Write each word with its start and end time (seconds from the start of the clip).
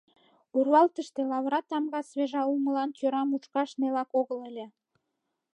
Урвалтыште 0.57 1.21
лавыра 1.29 1.61
тамга 1.69 2.01
свежа 2.09 2.41
улмылан 2.51 2.89
кӧра 2.97 3.23
мушкаш 3.29 3.69
нелак 3.79 4.09
огыл 4.19 4.39
ыле. 4.49 4.65